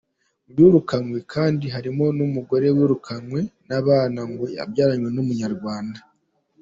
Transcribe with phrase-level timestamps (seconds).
[0.45, 5.99] Mu birukanwe kandi harimo umugore wirukananwe n’abana ngo yabyaranye n’Umunyarwanda.